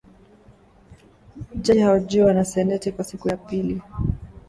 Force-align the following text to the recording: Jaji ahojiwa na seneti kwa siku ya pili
Jaji 1.63 1.81
ahojiwa 1.81 2.33
na 2.33 2.45
seneti 2.45 2.91
kwa 2.91 3.03
siku 3.03 3.29
ya 3.29 3.37
pili 3.37 3.81